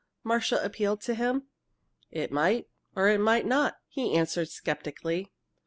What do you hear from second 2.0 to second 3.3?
"It might or it